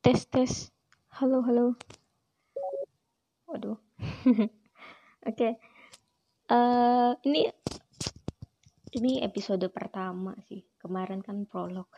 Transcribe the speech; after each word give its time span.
tes 0.00 0.24
tes. 0.32 0.72
Halo 1.12 1.44
halo. 1.44 1.76
Waduh. 3.44 3.76
Oke. 4.00 4.48
Okay. 5.28 5.52
uh, 6.48 7.12
eh, 7.12 7.28
ini 7.28 7.44
ini 8.96 9.20
episode 9.20 9.68
pertama 9.68 10.32
sih. 10.48 10.64
Kemarin 10.80 11.20
kan 11.20 11.44
prolog. 11.44 11.92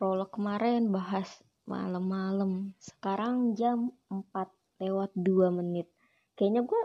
Prolog 0.00 0.32
kemarin 0.32 0.88
bahas 0.88 1.28
malam-malam. 1.68 2.72
Sekarang 2.80 3.52
jam 3.52 3.92
4 4.08 4.48
lewat 4.80 5.12
2 5.12 5.52
menit. 5.52 5.92
Kayaknya 6.40 6.64
gue 6.64 6.82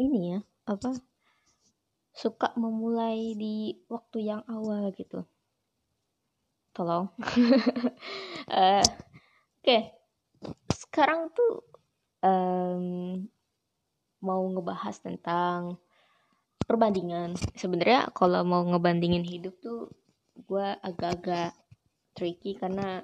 ini 0.00 0.20
ya 0.32 0.40
apa 0.64 0.96
suka 2.16 2.56
memulai 2.56 3.36
di 3.36 3.76
waktu 3.92 4.24
yang 4.24 4.40
awal 4.48 4.88
gitu 4.96 5.28
tolong 6.76 7.08
uh, 7.08 7.24
oke 8.84 8.84
okay. 9.64 9.96
sekarang 10.68 11.32
tuh 11.32 11.64
um, 12.20 13.24
mau 14.20 14.44
ngebahas 14.52 15.00
tentang 15.00 15.80
perbandingan 16.68 17.32
sebenarnya 17.56 18.12
kalau 18.12 18.44
mau 18.44 18.60
ngebandingin 18.68 19.24
hidup 19.24 19.56
tuh 19.64 19.88
gue 20.36 20.66
agak-agak 20.84 21.56
tricky 22.12 22.52
karena 22.60 23.00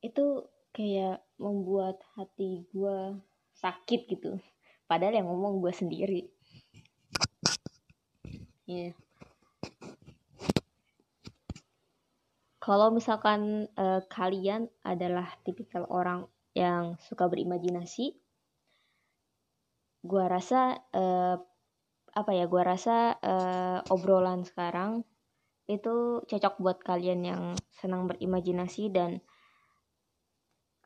itu 0.00 0.48
kayak 0.72 1.20
membuat 1.36 2.00
hati 2.16 2.64
gue 2.72 3.20
sakit 3.60 4.08
gitu 4.08 4.40
padahal 4.88 5.12
yang 5.20 5.28
ngomong 5.28 5.60
gue 5.60 5.72
sendiri 5.76 6.22
yeah. 8.64 8.96
Kalau 12.66 12.90
misalkan 12.90 13.70
uh, 13.78 14.02
kalian 14.10 14.66
adalah 14.82 15.30
tipikal 15.46 15.86
orang 15.86 16.26
yang 16.50 16.98
suka 16.98 17.30
berimajinasi 17.30 18.18
gua 20.02 20.26
rasa 20.26 20.82
uh, 20.90 21.38
apa 22.10 22.30
ya 22.34 22.50
gua 22.50 22.66
rasa 22.66 23.14
uh, 23.22 23.86
obrolan 23.94 24.42
sekarang 24.42 25.06
itu 25.70 26.26
cocok 26.26 26.54
buat 26.58 26.78
kalian 26.82 27.22
yang 27.22 27.42
senang 27.70 28.10
berimajinasi 28.10 28.90
dan 28.90 29.22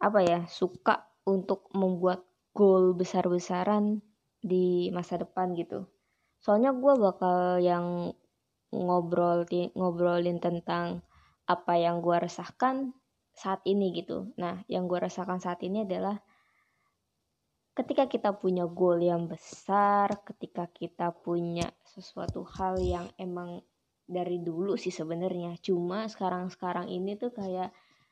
apa 0.01 0.21
ya 0.25 0.41
suka 0.53 1.09
untuk 1.25 1.69
membuat 1.73 2.25
goal 2.57 2.97
besar-besaran 2.97 4.01
di 4.41 4.89
masa 4.97 5.21
depan 5.21 5.53
gitu. 5.53 5.85
Soalnya 6.41 6.73
gue 6.73 6.97
bakal 6.97 7.61
yang 7.61 8.17
ngobrol 8.73 9.45
ngobrolin 9.77 10.41
tentang 10.41 11.05
apa 11.47 11.79
yang 11.79 12.05
gue 12.05 12.17
resahkan 12.17 12.93
saat 13.33 13.65
ini 13.65 13.97
gitu. 13.97 14.33
Nah 14.37 14.61
yang 14.67 14.91
gue 14.91 14.99
rasakan 15.01 15.41
saat 15.41 15.63
ini 15.65 15.89
adalah 15.89 16.19
ketika 17.73 18.11
kita 18.11 18.37
punya 18.37 18.67
goal 18.67 19.01
yang 19.01 19.31
besar 19.31 20.21
ketika 20.27 20.69
kita 20.69 21.15
punya 21.15 21.71
sesuatu 21.87 22.45
hal 22.45 22.77
yang 22.83 23.09
emang 23.17 23.63
dari 24.11 24.43
dulu 24.43 24.75
sih 24.75 24.93
sebenarnya. 24.93 25.57
Cuma 25.63 26.11
sekarang-sekarang 26.11 26.91
ini 26.91 27.15
tuh 27.15 27.31
kayak 27.31 27.71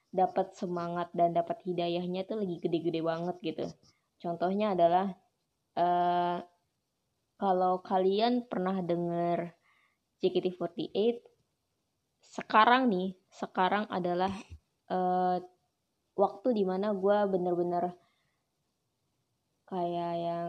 dapat 0.09 0.57
semangat 0.57 1.13
dan 1.13 1.37
dapat 1.37 1.61
hidayahnya 1.67 2.25
tuh 2.25 2.41
lagi 2.41 2.63
gede-gede 2.63 3.05
banget 3.05 3.37
gitu. 3.45 3.67
Contohnya 4.23 4.73
adalah 4.73 5.13
uh, 5.77 6.39
kalau 7.39 7.85
kalian 7.85 8.49
pernah 8.49 8.81
denger 8.81 9.53
JKT48 10.25 11.28
sekarang 12.29 12.93
nih 12.93 13.17
sekarang 13.33 13.89
adalah 13.89 14.33
uh, 14.93 15.41
waktu 16.13 16.49
di 16.53 16.65
mana 16.69 16.93
gue 16.93 17.17
bener-bener 17.25 17.97
kayak 19.65 20.15
yang 20.21 20.49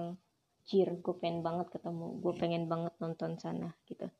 cheer 0.67 0.99
gue 0.99 1.15
pengen 1.17 1.39
banget 1.39 1.71
ketemu 1.71 2.19
gue 2.19 2.33
pengen 2.35 2.67
banget 2.67 2.93
nonton 2.99 3.39
sana 3.39 3.71
gitu. 3.87 4.11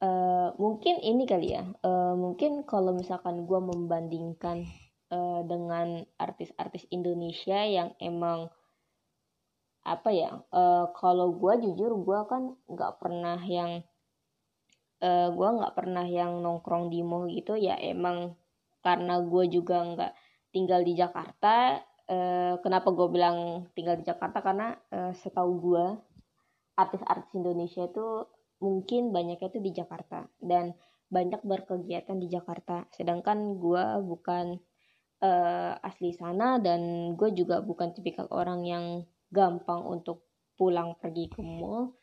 Uh, 0.00 0.56
mungkin 0.56 0.96
ini 1.04 1.28
kali 1.28 1.52
ya 1.56 1.64
uh, 1.84 2.16
mungkin 2.16 2.64
kalau 2.64 2.96
misalkan 2.96 3.44
gue 3.44 3.60
membandingkan 3.60 4.64
uh, 5.12 5.44
dengan 5.44 6.08
artis-artis 6.16 6.88
Indonesia 6.88 7.60
yang 7.68 7.92
emang 8.00 8.48
apa 9.84 10.08
ya 10.12 10.40
uh, 10.52 10.88
kalau 10.96 11.36
gue 11.36 11.68
jujur 11.68 12.00
gue 12.00 12.20
kan 12.28 12.56
nggak 12.68 12.92
pernah 13.00 13.40
yang 13.44 13.84
uh, 15.00 15.08
eh, 15.08 15.28
gue 15.32 15.48
nggak 15.48 15.74
pernah 15.76 16.06
yang 16.06 16.40
nongkrong 16.44 16.92
di 16.92 17.00
mall 17.04 17.28
gitu. 17.28 17.56
Ya 17.56 17.76
emang 17.80 18.36
karena 18.84 19.20
gue 19.20 19.44
juga 19.48 19.84
nggak 19.84 20.12
tinggal 20.52 20.80
di 20.84 20.96
Jakarta 20.96 21.84
uh, 22.10 22.54
kenapa 22.60 22.90
gue 22.90 23.08
bilang 23.08 23.70
tinggal 23.72 23.96
di 23.96 24.04
Jakarta? 24.04 24.42
Karena 24.42 24.74
uh, 24.92 25.12
setahu 25.14 25.50
gue 25.62 25.84
artis-artis 26.74 27.30
Indonesia 27.36 27.86
itu 27.86 28.26
mungkin 28.60 29.14
banyaknya 29.14 29.48
itu 29.48 29.60
di 29.62 29.72
Jakarta 29.72 30.28
dan 30.42 30.76
banyak 31.10 31.42
berkegiatan 31.42 32.18
di 32.18 32.28
Jakarta. 32.30 32.86
Sedangkan 32.94 33.58
gue 33.58 33.84
bukan 34.04 34.58
uh, 35.22 35.72
asli 35.80 36.14
sana 36.14 36.58
dan 36.60 37.12
gue 37.14 37.30
juga 37.34 37.62
bukan 37.62 37.94
tipikal 37.94 38.26
orang 38.30 38.60
yang 38.66 38.84
gampang 39.30 39.82
untuk 39.86 40.26
pulang 40.58 40.98
pergi 40.98 41.30
ke 41.30 41.40
mall. 41.40 41.96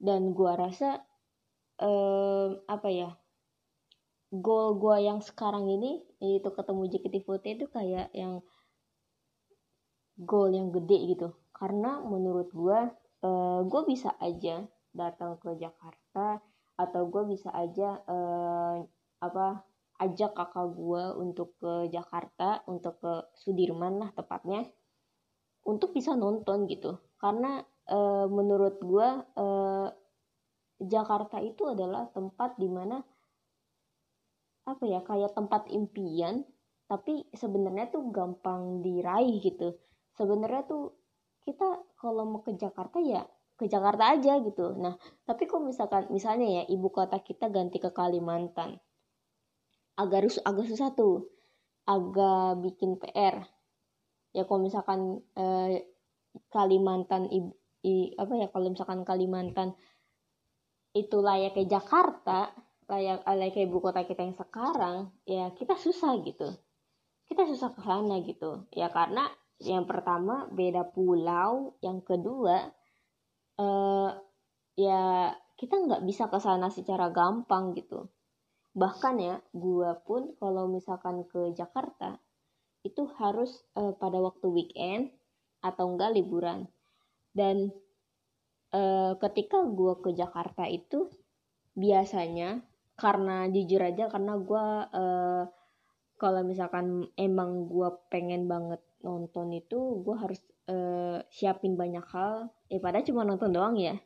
Dan 0.00 0.32
gua 0.32 0.56
rasa 0.56 1.04
eh, 1.80 2.48
apa 2.68 2.88
ya 2.92 3.10
goal 4.30 4.78
gua 4.78 5.02
yang 5.02 5.18
sekarang 5.24 5.66
ini 5.66 6.06
yaitu 6.22 6.48
ketemu 6.54 6.82
JKT48 6.86 7.44
itu 7.56 7.66
kayak 7.72 8.08
yang 8.14 8.44
goal 10.20 10.52
yang 10.52 10.70
gede 10.70 10.98
gitu. 11.16 11.28
Karena 11.56 11.98
menurut 12.04 12.52
gua 12.52 12.92
eh, 13.24 13.60
gua 13.66 13.82
bisa 13.88 14.14
aja 14.20 14.64
datang 14.94 15.38
ke 15.42 15.54
Jakarta 15.58 16.42
atau 16.80 17.12
gue 17.12 17.36
bisa 17.36 17.52
aja 17.52 18.00
eh, 18.08 18.76
apa 19.20 19.46
ajak 20.00 20.32
kakak 20.32 20.68
gue 20.72 21.04
untuk 21.20 21.60
ke 21.60 21.92
Jakarta 21.92 22.64
untuk 22.64 22.96
ke 23.04 23.12
Sudirman 23.36 24.00
lah 24.00 24.10
tepatnya 24.16 24.64
untuk 25.68 25.92
bisa 25.92 26.16
nonton 26.16 26.64
gitu. 26.72 26.96
Karena 27.20 27.60
e, 27.84 27.98
menurut 28.32 28.80
gue 28.80 29.08
e, 29.36 29.46
Jakarta 30.80 31.38
itu 31.44 31.68
adalah 31.68 32.08
tempat 32.10 32.56
di 32.56 32.68
mana 32.68 33.00
apa 34.64 34.84
ya 34.86 35.00
kayak 35.04 35.36
tempat 35.36 35.68
impian 35.72 36.44
tapi 36.90 37.28
sebenarnya 37.32 37.92
tuh 37.94 38.10
gampang 38.10 38.82
diraih 38.82 39.38
gitu. 39.38 39.78
Sebenarnya 40.18 40.66
tuh 40.66 40.96
kita 41.46 41.78
kalau 41.94 42.26
mau 42.26 42.42
ke 42.42 42.58
Jakarta 42.58 42.98
ya 42.98 43.22
ke 43.54 43.68
Jakarta 43.70 44.16
aja 44.16 44.40
gitu. 44.42 44.74
Nah 44.74 44.98
tapi 45.28 45.46
kok 45.46 45.62
misalkan 45.62 46.10
misalnya 46.10 46.48
ya 46.60 46.62
ibu 46.66 46.88
kota 46.90 47.22
kita 47.22 47.52
ganti 47.52 47.78
ke 47.78 47.94
Kalimantan 47.94 48.80
agak 50.00 50.32
agak 50.48 50.64
susah 50.64 50.96
tuh 50.96 51.28
agak 51.84 52.64
bikin 52.64 52.96
PR 52.96 53.44
ya 54.32 54.42
kalau 54.48 54.60
misalkan 54.64 55.20
eh, 55.36 55.84
Kalimantan 56.48 57.26
i, 57.28 57.42
i, 57.82 58.14
apa 58.14 58.38
ya 58.38 58.46
kalau 58.48 58.70
misalkan 58.70 59.02
Kalimantan 59.02 59.74
itu 60.90 61.16
kayak 61.22 61.54
Jakarta 61.70 62.50
layak 62.90 63.22
layak 63.22 63.54
kayak 63.54 63.68
ibu 63.70 63.78
kota 63.78 64.02
kita 64.02 64.26
yang 64.26 64.34
sekarang 64.34 64.96
ya 65.22 65.54
kita 65.54 65.78
susah 65.78 66.18
gitu. 66.26 66.50
Kita 67.30 67.46
susah 67.46 67.70
ke 67.70 67.80
sana 67.86 68.18
gitu. 68.26 68.66
Ya 68.74 68.90
karena 68.90 69.30
yang 69.62 69.86
pertama 69.86 70.50
beda 70.50 70.90
pulau 70.90 71.78
yang 71.78 72.02
kedua 72.02 72.74
eh, 73.60 74.10
ya 74.74 75.30
kita 75.60 75.76
nggak 75.76 76.02
bisa 76.08 76.26
ke 76.32 76.38
sana 76.42 76.72
secara 76.72 77.12
gampang 77.12 77.76
gitu. 77.78 78.10
Bahkan 78.74 79.14
ya 79.20 79.36
gua 79.52 79.98
pun 80.00 80.34
kalau 80.40 80.66
misalkan 80.66 81.22
ke 81.28 81.52
Jakarta 81.52 82.18
itu 82.80 83.04
harus 83.20 83.60
uh, 83.76 83.92
pada 83.92 84.16
waktu 84.24 84.46
weekend 84.48 85.12
atau 85.60 85.92
enggak 85.92 86.16
liburan. 86.16 86.64
Dan 87.36 87.68
uh, 89.10 89.18
ketika 89.18 89.66
gue 89.66 89.98
ke 89.98 90.14
Jakarta 90.14 90.70
itu 90.70 91.10
biasanya 91.74 92.62
karena 92.94 93.48
jujur 93.50 93.82
aja 93.82 94.06
karena 94.06 94.38
gue 94.38 94.66
uh, 94.94 95.44
kalau 96.20 96.44
misalkan 96.44 97.08
emang 97.16 97.66
gue 97.66 97.88
pengen 98.12 98.44
banget 98.44 98.84
nonton 99.00 99.56
itu 99.56 100.04
gue 100.04 100.12
harus 100.12 100.38
uh, 100.68 101.24
siapin 101.32 101.80
banyak 101.80 102.04
hal. 102.12 102.52
Eh 102.68 102.76
padahal 102.76 103.08
cuma 103.08 103.24
nonton 103.24 103.56
doang 103.56 103.80
ya. 103.80 103.96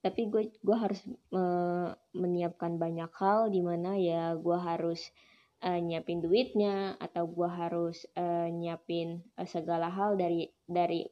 Tapi 0.00 0.32
gue 0.32 0.48
gue 0.64 0.76
harus 0.78 1.04
uh, 1.36 1.92
menyiapkan 2.16 2.80
banyak 2.80 3.12
hal 3.12 3.52
di 3.52 3.60
mana 3.60 4.00
ya 4.00 4.32
gue 4.32 4.56
harus 4.56 5.12
uh, 5.60 5.76
nyiapin 5.76 6.24
duitnya 6.24 6.96
atau 6.96 7.28
gue 7.28 7.48
harus 7.52 8.08
uh, 8.16 8.48
nyiapin 8.48 9.20
uh, 9.36 9.44
segala 9.44 9.92
hal 9.92 10.16
dari 10.16 10.48
dari 10.64 11.04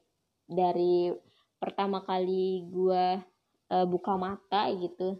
dari 0.49 1.13
pertama 1.61 2.01
kali 2.01 2.65
gue 2.65 3.36
uh, 3.71 3.85
buka 3.87 4.15
mata 4.15 4.71
gitu. 4.75 5.19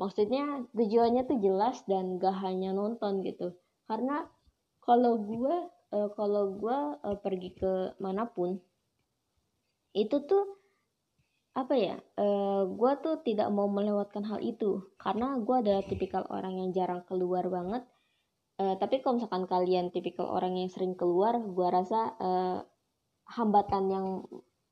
Maksudnya 0.00 0.64
tujuannya 0.72 1.28
tuh 1.28 1.38
jelas 1.44 1.84
dan 1.84 2.16
gak 2.16 2.40
hanya 2.40 2.72
nonton 2.72 3.20
gitu. 3.20 3.52
Karena 3.84 4.24
kalau 4.80 5.20
gue 5.20 5.56
uh, 5.92 6.08
kalau 6.16 6.56
gue 6.56 6.78
uh, 7.04 7.18
pergi 7.20 7.50
ke 7.52 7.72
mana 8.00 8.24
pun 8.24 8.56
itu 9.90 10.22
tuh 10.22 10.56
apa 11.50 11.74
ya 11.74 11.98
uh, 11.98 12.62
gue 12.70 12.92
tuh 13.02 13.20
tidak 13.26 13.50
mau 13.52 13.68
melewatkan 13.68 14.24
hal 14.24 14.40
itu. 14.40 14.88
Karena 14.96 15.36
gue 15.36 15.56
adalah 15.60 15.84
tipikal 15.84 16.24
orang 16.30 16.56
yang 16.64 16.70
jarang 16.72 17.04
keluar 17.04 17.44
banget. 17.50 17.84
Uh, 18.60 18.76
tapi 18.76 19.00
kalau 19.04 19.20
misalkan 19.20 19.44
kalian 19.48 19.88
tipikal 19.88 20.28
orang 20.28 20.56
yang 20.56 20.68
sering 20.68 20.96
keluar 20.96 21.36
gue 21.36 21.68
rasa 21.68 22.12
uh, 22.20 22.60
hambatan 23.30 23.84
yang 23.88 24.06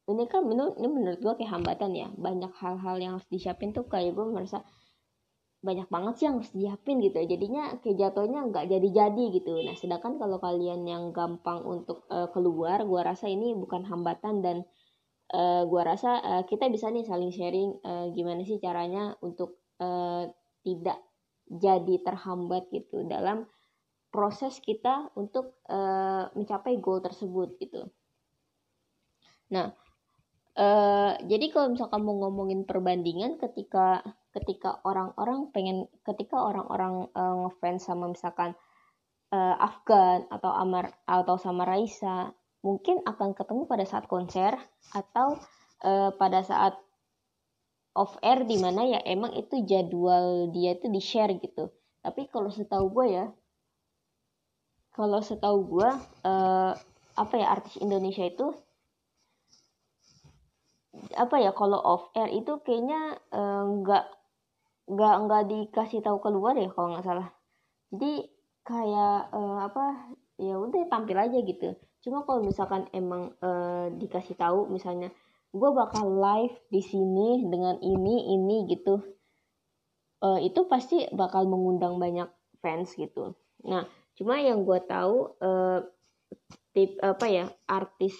ini 0.08 0.24
kan 0.26 0.42
menurut 0.42 0.74
ini 0.80 0.88
menurut 0.88 1.20
gue 1.20 1.34
kayak 1.36 1.52
hambatan 1.52 1.92
ya. 1.92 2.08
Banyak 2.16 2.52
hal-hal 2.56 2.96
yang 2.98 3.12
harus 3.20 3.28
disiapin 3.28 3.76
tuh 3.76 3.84
kayak 3.84 4.16
gue 4.16 4.26
merasa 4.26 4.64
banyak 5.58 5.90
banget 5.90 6.14
sih 6.16 6.24
yang 6.26 6.40
harus 6.40 6.52
disiapin 6.54 6.96
gitu. 7.04 7.18
Jadinya 7.22 7.76
kayak 7.84 7.96
jatuhnya 8.00 8.40
nggak 8.48 8.66
jadi-jadi 8.72 9.24
gitu. 9.36 9.52
Nah 9.62 9.76
sedangkan 9.76 10.16
kalau 10.16 10.40
kalian 10.40 10.88
yang 10.88 11.12
gampang 11.12 11.60
untuk 11.62 12.08
uh, 12.08 12.32
keluar 12.32 12.82
gue 12.88 13.00
rasa 13.04 13.28
ini 13.28 13.52
bukan 13.52 13.84
hambatan 13.84 14.40
dan 14.40 14.56
uh, 15.32 15.62
gua 15.68 15.82
rasa 15.94 16.20
uh, 16.20 16.42
kita 16.48 16.68
bisa 16.72 16.88
nih 16.88 17.04
saling 17.04 17.32
sharing 17.32 17.76
uh, 17.84 18.08
gimana 18.12 18.44
sih 18.44 18.60
caranya 18.60 19.16
untuk 19.20 19.60
uh, 19.80 20.28
tidak 20.64 21.00
jadi 21.48 21.94
terhambat 22.04 22.68
gitu 22.72 23.08
dalam 23.08 23.48
proses 24.08 24.60
kita 24.60 25.12
untuk 25.16 25.60
uh, 25.68 26.28
mencapai 26.32 26.80
goal 26.80 27.00
tersebut 27.00 27.56
gitu. 27.60 27.88
Nah, 29.52 29.72
uh, 30.58 31.14
jadi 31.22 31.46
kalau 31.54 31.72
misalkan 31.72 32.02
mau 32.02 32.18
ngomongin 32.18 32.66
perbandingan 32.66 33.38
ketika 33.38 34.02
ketika 34.34 34.82
orang-orang 34.84 35.48
pengen 35.54 35.86
ketika 36.04 36.36
orang-orang 36.36 37.08
uh, 37.14 37.46
ngefans 37.46 37.86
sama 37.86 38.10
misalkan 38.10 38.52
uh, 39.32 39.54
Afgan 39.56 40.26
atau 40.28 40.50
Amar 40.52 40.92
atau 41.08 41.38
sama 41.40 41.64
Raisa 41.64 42.34
mungkin 42.60 43.00
akan 43.06 43.38
ketemu 43.38 43.70
pada 43.70 43.84
saat 43.86 44.10
konser 44.10 44.52
atau 44.92 45.38
uh, 45.86 46.10
pada 46.18 46.42
saat 46.42 46.74
off 47.94 48.18
air 48.22 48.46
di 48.46 48.58
mana 48.58 48.86
ya 48.86 49.00
emang 49.06 49.34
itu 49.34 49.62
jadwal 49.66 50.50
dia 50.54 50.74
itu 50.78 50.86
di 50.90 51.02
share 51.02 51.34
gitu. 51.38 51.70
Tapi 52.02 52.30
kalau 52.30 52.50
setahu 52.50 52.86
gue 52.94 53.06
ya 53.14 53.26
kalau 54.94 55.22
setahu 55.22 55.78
gue 55.78 55.90
uh, 56.26 56.72
apa 57.18 57.34
ya 57.34 57.46
artis 57.54 57.78
Indonesia 57.78 58.26
itu 58.26 58.54
apa 61.14 61.36
ya 61.40 61.50
kalau 61.52 61.78
off 61.80 62.10
air 62.14 62.30
itu 62.32 62.60
kayaknya 62.62 63.18
eh, 63.32 63.64
nggak 63.82 64.04
uh, 64.08 64.16
nggak 64.88 65.14
nggak 65.28 65.42
dikasih 65.52 66.00
tahu 66.00 66.18
keluar 66.24 66.56
ya 66.56 66.68
kalau 66.72 66.96
nggak 66.96 67.06
salah. 67.06 67.28
Jadi 67.92 68.24
kayak 68.64 69.32
uh, 69.32 69.58
apa 69.64 70.14
ya 70.36 70.54
udah 70.56 70.88
tampil 70.92 71.16
aja 71.16 71.38
gitu. 71.40 71.76
Cuma 72.04 72.22
kalau 72.24 72.44
misalkan 72.44 72.86
emang 72.94 73.32
uh, 73.40 73.90
dikasih 73.96 74.36
tahu 74.38 74.68
misalnya 74.70 75.10
gue 75.48 75.70
bakal 75.72 76.12
live 76.12 76.56
di 76.68 76.84
sini 76.84 77.48
dengan 77.48 77.80
ini 77.80 78.36
ini 78.36 78.68
gitu 78.68 79.00
uh, 80.22 80.38
itu 80.40 80.60
pasti 80.68 81.08
bakal 81.14 81.48
mengundang 81.48 81.96
banyak 81.96 82.28
fans 82.60 82.94
gitu. 82.94 83.34
Nah 83.66 83.86
cuma 84.18 84.42
yang 84.42 84.66
gue 84.66 84.78
tahu 84.82 85.38
uh, 85.38 85.78
tip 86.74 86.98
apa 87.00 87.26
ya 87.30 87.44
artis 87.70 88.14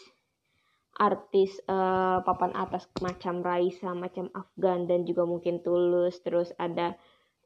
artis 0.99 1.63
uh, 1.71 2.21
papan 2.27 2.53
atas 2.59 2.91
macam 2.99 3.41
Raisa 3.41 3.95
macam 3.95 4.29
Afgan 4.35 4.91
dan 4.91 5.07
juga 5.07 5.25
mungkin 5.25 5.63
Tulus 5.63 6.19
terus 6.21 6.51
ada 6.59 6.99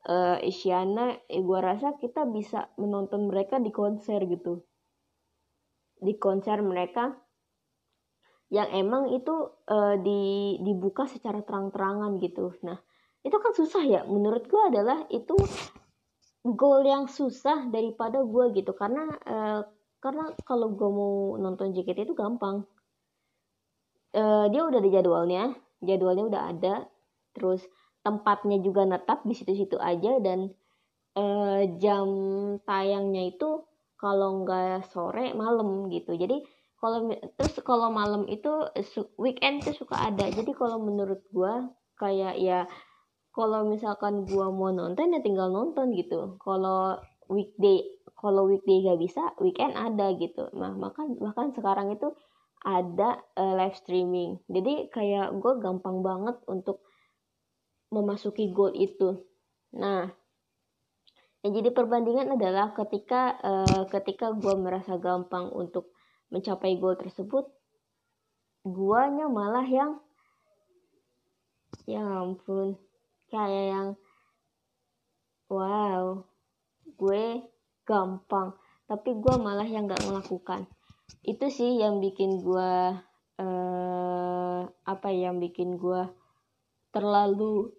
uh, 0.08 0.40
Isyana 0.40 1.20
eh, 1.28 1.44
gue 1.44 1.60
rasa 1.60 2.00
kita 2.00 2.25
bisa 2.26 2.72
menonton 2.81 3.28
mereka 3.28 3.60
di 3.60 3.69
konser 3.69 4.25
gitu 4.25 4.64
di 6.02 6.19
konser 6.19 6.58
mereka 6.64 7.14
yang 8.52 8.69
emang 8.69 9.08
itu 9.16 9.32
uh, 9.64 9.96
di 9.96 10.60
dibuka 10.60 11.08
secara 11.08 11.40
terang-terangan 11.40 12.20
gitu. 12.20 12.52
Nah, 12.69 12.76
itu 13.25 13.32
kan 13.40 13.52
susah 13.56 13.81
ya. 13.88 14.04
Menurut 14.04 14.44
gue 14.44 14.62
adalah 14.69 15.08
itu 15.08 15.32
goal 16.44 16.84
yang 16.84 17.08
susah 17.08 17.72
daripada 17.72 18.20
gue 18.20 18.44
gitu 18.52 18.76
karena 18.76 19.08
uh, 19.25 19.64
karena 20.04 20.37
kalau 20.44 20.69
gue 20.76 20.90
mau 20.90 21.40
nonton 21.40 21.72
JKT 21.72 22.12
itu 22.12 22.14
gampang. 22.19 22.69
Uh, 24.12 24.47
dia 24.53 24.62
udah 24.69 24.79
ada 24.81 24.91
jadwalnya, 24.93 25.44
jadwalnya 25.81 26.25
udah 26.29 26.43
ada, 26.53 26.75
terus 27.32 27.64
tempatnya 28.05 28.61
juga 28.61 28.85
netap 28.85 29.25
di 29.25 29.32
situ-situ 29.32 29.81
aja. 29.81 30.20
Dan 30.20 30.53
uh, 31.17 31.61
jam 31.81 32.09
tayangnya 32.69 33.32
itu 33.32 33.64
kalau 33.97 34.43
nggak 34.43 34.91
sore 34.91 35.32
malam 35.32 35.88
gitu. 35.88 36.19
Jadi 36.19 36.43
kalau 36.82 37.14
terus 37.38 37.55
kalau 37.62 37.94
malam 37.94 38.26
itu 38.26 38.50
weekend 39.14 39.62
tuh 39.62 39.70
suka 39.70 40.11
ada. 40.11 40.26
Jadi 40.26 40.50
kalau 40.50 40.82
menurut 40.82 41.23
gua 41.31 41.70
kayak 41.94 42.35
ya 42.43 42.67
kalau 43.31 43.62
misalkan 43.70 44.26
gua 44.26 44.50
mau 44.50 44.75
nonton 44.75 45.14
ya 45.14 45.23
tinggal 45.23 45.55
nonton 45.55 45.94
gitu. 45.94 46.35
Kalau 46.43 46.99
weekday 47.31 47.87
kalau 48.19 48.50
weekday 48.50 48.82
gak 48.82 48.99
bisa 48.99 49.23
weekend 49.38 49.79
ada 49.79 50.11
gitu. 50.19 50.50
Nah 50.59 50.75
bahkan 50.75 51.14
bahkan 51.23 51.55
sekarang 51.55 51.94
itu 51.94 52.11
ada 52.62 53.19
uh, 53.35 53.55
live 53.59 53.75
streaming. 53.75 54.38
Jadi 54.47 54.87
kayak 54.91 55.35
gue 55.35 55.53
gampang 55.59 55.99
banget 56.00 56.38
untuk 56.47 56.87
memasuki 57.91 58.55
goal 58.55 58.73
itu. 58.73 59.19
Nah 59.75 60.06
yang 61.43 61.53
jadi 61.59 61.75
perbandingan 61.75 62.38
adalah 62.38 62.70
ketika 62.70 63.35
uh, 63.43 63.82
ketika 63.91 64.31
gue 64.31 64.55
merasa 64.55 64.94
gampang 64.94 65.50
untuk 65.50 65.91
mencapai 66.31 66.79
goal 66.79 66.94
tersebut 66.94 67.50
guanya 68.62 69.26
malah 69.26 69.67
yang 69.67 69.99
ya 71.82 71.99
ampun 71.99 72.79
kayak 73.26 73.64
yang 73.75 73.88
wow 75.50 76.23
gue 76.87 77.43
gampang. 77.82 78.55
Tapi 78.87 79.11
gue 79.19 79.35
malah 79.41 79.67
yang 79.67 79.88
gak 79.88 80.05
melakukan 80.05 80.69
itu 81.22 81.46
sih 81.50 81.78
yang 81.78 82.02
bikin 82.02 82.43
gue 82.43 82.72
uh, 83.38 84.60
apa 84.66 85.08
ya, 85.14 85.31
yang 85.31 85.38
bikin 85.38 85.78
gue 85.78 86.02
terlalu 86.93 87.70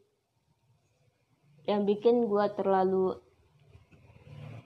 yang 1.63 1.87
bikin 1.87 2.27
gue 2.27 2.45
terlalu 2.55 3.19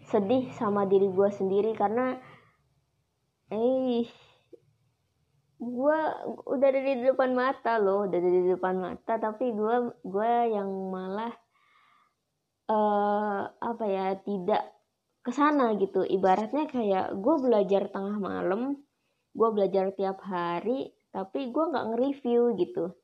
sedih 0.07 0.49
sama 0.55 0.87
diri 0.87 1.11
gue 1.11 1.29
sendiri 1.29 1.75
karena 1.75 2.17
eh 3.51 4.07
gue 5.57 5.99
udah 6.45 6.67
ada 6.69 6.81
di 6.85 7.01
depan 7.01 7.33
mata 7.33 7.81
loh 7.81 8.05
udah 8.05 8.17
ada 8.17 8.29
di 8.29 8.41
depan 8.45 8.75
mata. 8.77 9.13
Tapi 9.17 9.45
gue 9.57 9.75
gue 10.05 10.33
yang 10.53 10.69
malah 10.93 11.33
uh, 12.69 13.41
apa 13.57 13.85
ya 13.89 14.13
tidak 14.21 14.76
ke 15.27 15.35
sana 15.35 15.75
gitu. 15.75 16.07
Ibaratnya 16.07 16.71
kayak 16.71 17.19
gue 17.19 17.35
belajar 17.43 17.91
tengah 17.91 18.15
malam 18.15 18.79
gue 19.35 19.49
belajar 19.51 19.91
tiap 19.91 20.23
hari 20.23 20.95
tapi 21.11 21.51
gue 21.51 21.63
nggak 21.67 21.85
nge-review 21.91 22.55
gitu. 22.55 22.95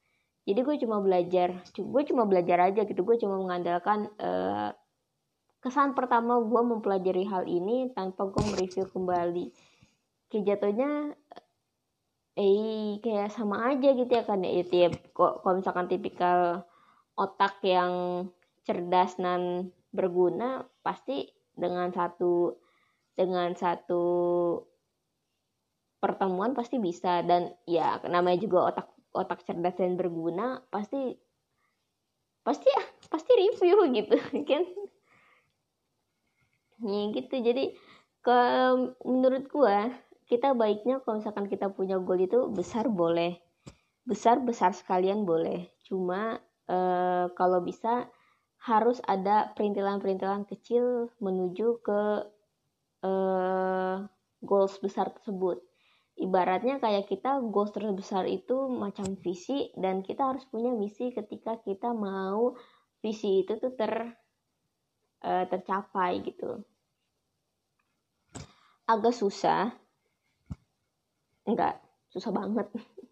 Jadi 0.48 0.60
gue 0.64 0.76
cuma 0.88 1.04
belajar 1.04 1.60
gue 1.76 2.04
cuma 2.08 2.24
belajar 2.24 2.72
aja 2.72 2.88
gitu. 2.88 3.04
Gue 3.04 3.20
cuma 3.20 3.36
mengandalkan 3.44 4.08
uh, 4.24 4.72
kesan 5.60 5.92
pertama 6.00 6.40
gue 6.40 6.62
mempelajari 6.64 7.28
hal 7.28 7.44
ini 7.44 7.92
tanpa 7.92 8.32
gue 8.32 8.44
mereview 8.56 8.88
kembali. 8.88 9.52
Kayak 10.32 10.44
jatuhnya 10.48 11.12
eh 12.40 12.98
kayak 13.04 13.36
sama 13.36 13.68
aja 13.68 13.92
gitu 14.00 14.10
ya 14.10 14.24
kan. 14.24 14.48
Ya 14.48 14.64
tiap 14.64 14.96
kok 15.12 15.44
kalau 15.44 15.60
misalkan 15.60 15.92
tipikal 15.92 16.64
otak 17.20 17.60
yang 17.68 18.26
cerdas 18.64 19.20
dan 19.20 19.76
berguna 19.92 20.64
pasti 20.82 21.43
dengan 21.54 21.90
satu 21.94 22.58
dengan 23.14 23.54
satu 23.54 24.04
pertemuan 26.04 26.52
pasti 26.58 26.78
bisa. 26.82 27.24
Dan 27.24 27.54
ya 27.64 28.02
namanya 28.10 28.40
juga 28.42 28.74
otak 28.74 28.88
otak 29.14 29.46
cerdas 29.46 29.78
dan 29.78 29.96
berguna 29.96 30.60
pasti 30.74 31.16
pasti 32.44 32.68
ya 32.68 32.84
pasti 33.08 33.32
review 33.32 33.78
gitu 33.94 34.16
kan? 34.50 34.64
Ya 36.84 37.02
gitu. 37.16 37.36
Jadi 37.40 37.78
ke 38.24 38.40
menurut 39.04 39.48
gua 39.48 39.92
kita 40.28 40.56
baiknya 40.56 41.04
kalau 41.04 41.20
misalkan 41.20 41.46
kita 41.52 41.70
punya 41.70 42.00
goal 42.00 42.20
itu 42.20 42.50
besar 42.50 42.90
boleh. 42.90 43.40
Besar 44.04 44.44
besar 44.44 44.76
sekalian 44.76 45.24
boleh. 45.24 45.72
Cuma 45.88 46.42
e, 46.68 46.78
kalau 47.38 47.64
bisa 47.64 48.10
harus 48.64 49.04
ada 49.04 49.52
perintilan-perintilan 49.60 50.48
kecil 50.48 51.12
menuju 51.20 51.84
ke 51.84 52.02
e, 53.04 53.12
goals 54.40 54.80
besar 54.80 55.12
tersebut. 55.12 55.60
Ibaratnya 56.16 56.80
kayak 56.80 57.12
kita 57.12 57.44
goals 57.44 57.76
terbesar 57.76 58.24
itu 58.30 58.72
macam 58.72 59.20
visi 59.20 59.74
dan 59.76 60.00
kita 60.00 60.32
harus 60.32 60.48
punya 60.48 60.72
misi 60.72 61.12
ketika 61.12 61.60
kita 61.60 61.92
mau 61.92 62.56
visi 63.04 63.44
itu 63.44 63.58
tuh 63.58 63.74
ter 63.74 64.14
uh, 65.26 65.46
tercapai 65.50 66.22
gitu. 66.22 66.62
Agak 68.86 69.18
susah. 69.18 69.74
Enggak 71.50 71.82
susah 72.14 72.30
banget. 72.30 72.70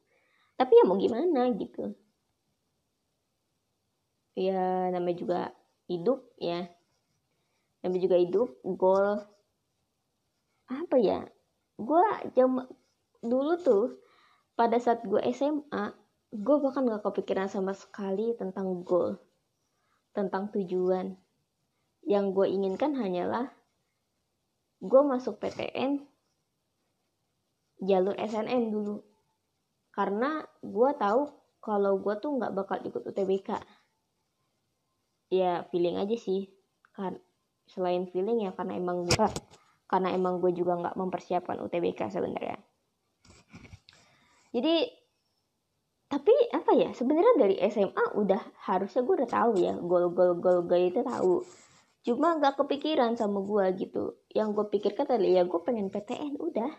Tapi 0.61 0.71
ya 0.77 0.85
mau 0.85 1.01
gimana 1.01 1.49
gitu 1.57 1.97
ya 4.49 4.89
namanya 4.89 5.17
juga 5.17 5.39
hidup 5.85 6.25
ya. 6.41 6.65
Namanya 7.85 8.01
juga 8.01 8.17
hidup 8.17 8.49
goal. 8.65 9.21
Apa 10.71 10.97
ya? 10.97 11.27
Gue 11.77 12.05
jam 12.33 12.65
dulu 13.21 13.53
tuh 13.61 13.85
pada 14.57 14.81
saat 14.81 15.05
gue 15.05 15.21
SMA 15.33 15.93
gue 16.31 16.55
bahkan 16.63 16.87
gak 16.87 17.03
kepikiran 17.03 17.51
sama 17.51 17.75
sekali 17.75 18.31
tentang 18.39 18.87
goal 18.87 19.19
tentang 20.15 20.51
tujuan. 20.51 21.15
Yang 22.01 22.25
gue 22.33 22.47
inginkan 22.49 22.97
hanyalah 22.97 23.51
gue 24.81 25.01
masuk 25.05 25.37
PTN 25.37 26.01
jalur 27.81 28.15
SNM 28.17 28.73
dulu. 28.73 29.01
Karena 29.91 30.41
gue 30.61 30.89
tahu 30.97 31.21
kalau 31.61 32.01
gue 32.01 32.15
tuh 32.17 32.31
nggak 32.37 32.53
bakal 32.57 32.77
ikut 32.81 33.05
UTBK 33.05 33.49
ya 35.31 35.63
feeling 35.71 35.95
aja 35.95 36.15
sih. 36.19 36.51
Kan 36.91 37.17
selain 37.71 38.11
feeling 38.11 38.43
ya 38.43 38.51
karena 38.51 38.75
emang 38.75 39.07
gue 39.07 39.27
karena 39.87 40.11
emang 40.11 40.43
gue 40.43 40.51
juga 40.51 40.75
nggak 40.75 40.95
mempersiapkan 40.99 41.57
UTBK 41.63 42.11
sebenarnya. 42.11 42.59
Jadi 44.51 44.75
tapi 46.11 46.35
apa 46.51 46.75
ya 46.75 46.91
sebenarnya 46.91 47.39
dari 47.39 47.55
SMA 47.71 48.19
udah 48.19 48.67
harusnya 48.67 49.01
gue 49.07 49.15
udah 49.23 49.31
tahu 49.31 49.51
ya 49.55 49.73
gol 49.79 50.11
gol 50.11 50.35
gol 50.43 50.67
gol 50.67 50.83
itu 50.83 50.99
tahu. 50.99 51.39
Cuma 52.03 52.35
nggak 52.35 52.59
kepikiran 52.59 53.15
sama 53.15 53.39
gue 53.39 53.65
gitu. 53.79 54.19
Yang 54.35 54.47
gue 54.59 54.65
pikirkan 54.75 55.07
tadi 55.07 55.39
ya 55.39 55.47
gue 55.47 55.59
pengen 55.63 55.87
PTN 55.87 56.35
udah. 56.35 56.71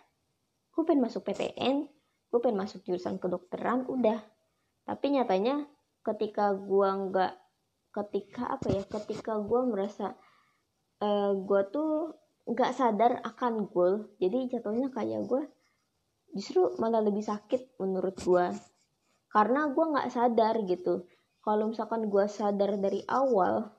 Gue 0.77 0.83
pengen 0.85 1.09
masuk 1.09 1.25
PTN 1.25 1.89
gue 2.33 2.41
pengen 2.41 2.65
masuk 2.65 2.81
jurusan 2.89 3.21
kedokteran 3.21 3.85
udah. 3.85 4.25
Tapi 4.89 5.13
nyatanya 5.13 5.69
ketika 6.01 6.57
gue 6.57 6.89
nggak 6.89 7.33
ketika 7.93 8.49
apa 8.49 8.73
ya 8.73 8.83
ketika 8.89 9.37
gue 9.39 9.61
merasa 9.69 10.17
uh, 11.01 11.07
eh, 11.07 11.33
gue 11.37 11.63
tuh 11.69 12.17
nggak 12.49 12.73
sadar 12.75 13.21
akan 13.23 13.71
goal 13.71 14.11
jadi 14.19 14.49
jatuhnya 14.51 14.91
kayak 14.91 15.29
gue 15.29 15.47
justru 16.33 16.73
malah 16.81 17.05
lebih 17.05 17.23
sakit 17.23 17.77
menurut 17.79 18.17
gue 18.19 18.45
karena 19.33 19.73
gue 19.73 19.85
nggak 19.97 20.13
sadar 20.13 20.61
gitu. 20.69 21.09
Kalau 21.43 21.73
misalkan 21.73 22.07
gue 22.13 22.25
sadar 22.29 22.77
dari 22.79 23.03
awal 23.09 23.73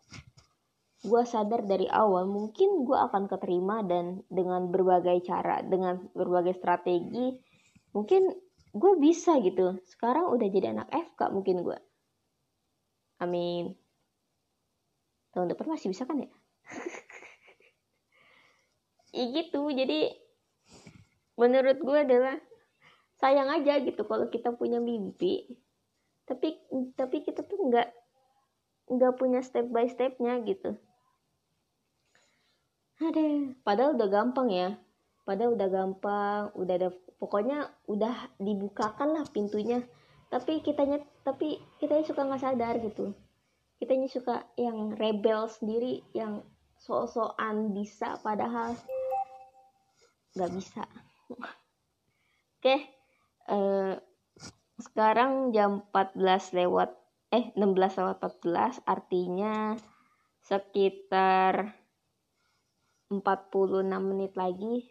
gue 1.03 1.23
sadar 1.27 1.67
dari 1.67 1.83
awal 1.91 2.31
mungkin 2.31 2.87
gue 2.87 2.95
akan 2.95 3.27
keterima 3.27 3.83
dan 3.83 4.23
dengan 4.31 4.71
berbagai 4.71 5.19
cara 5.27 5.59
dengan 5.59 5.99
berbagai 6.15 6.55
strategi 6.55 7.35
mungkin 7.91 8.31
gue 8.71 8.93
bisa 8.97 9.37
gitu. 9.43 9.77
Sekarang 9.83 10.31
udah 10.31 10.47
jadi 10.47 10.71
anak 10.73 10.89
FK 10.89 11.19
mungkin 11.35 11.61
gue 11.61 11.77
amin 13.19 13.82
tahun 15.33 15.51
depan 15.51 15.73
masih 15.73 15.89
bisa 15.89 16.05
kan 16.05 16.21
ya? 16.21 16.29
Ya 19.13 19.29
gitu 19.29 19.69
jadi 19.69 20.09
menurut 21.37 21.77
gue 21.85 21.99
adalah 22.01 22.33
sayang 23.21 23.45
aja 23.45 23.77
gitu 23.85 24.01
kalau 24.09 24.25
kita 24.25 24.57
punya 24.57 24.81
mimpi. 24.81 25.53
Tapi 26.25 26.57
tapi 26.97 27.21
kita 27.21 27.45
tuh 27.45 27.61
nggak 27.69 27.93
nggak 28.89 29.13
punya 29.21 29.45
step 29.45 29.69
by 29.69 29.85
stepnya 29.85 30.41
gitu. 30.41 30.81
Ada 32.97 33.53
padahal 33.61 33.93
udah 33.93 34.09
gampang 34.09 34.49
ya. 34.49 34.69
Padahal 35.29 35.53
udah 35.61 35.69
gampang 35.69 36.41
udah 36.57 36.73
ada 36.73 36.89
pokoknya 37.21 37.69
udah 37.85 38.33
dibukakan 38.41 39.13
lah 39.13 39.29
pintunya. 39.29 39.85
Tapi 40.33 40.65
kitanya 40.65 41.05
tapi 41.21 41.61
kitanya 41.77 42.01
suka 42.01 42.25
nggak 42.25 42.41
sadar 42.41 42.81
gitu 42.81 43.13
kitanya 43.83 44.07
suka 44.07 44.47
yang 44.55 44.95
rebel 44.95 45.51
sendiri 45.51 45.99
yang 46.15 46.39
so-soan 46.79 47.75
bisa 47.75 48.15
padahal 48.23 48.79
nggak 50.39 50.51
bisa. 50.55 50.87
Oke 52.63 52.75
uh, 53.51 53.99
sekarang 54.79 55.51
jam 55.51 55.83
14 55.91 56.63
lewat 56.63 56.95
eh 57.35 57.51
16 57.59 57.99
lewat 57.99 58.23
14 58.23 58.87
artinya 58.87 59.75
sekitar 60.47 61.75
46 63.11 63.19
menit 63.99 64.31
lagi 64.39 64.87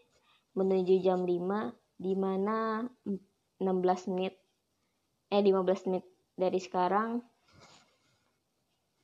menuju 0.53 1.01
jam 1.01 1.25
5 1.25 1.33
di 1.97 2.13
mana 2.13 2.85
16 3.09 4.13
menit 4.13 4.37
eh 5.33 5.41
15 5.41 5.89
menit 5.89 6.05
dari 6.37 6.61
sekarang 6.61 7.32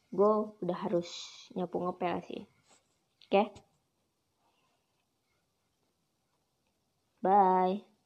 gue 0.08 0.32
udah 0.64 0.78
harus 0.88 1.08
nyapu 1.52 1.76
ngepel 1.84 2.16
sih 2.24 2.42
oke 3.28 3.28
okay? 3.28 3.46
bye 7.22 7.97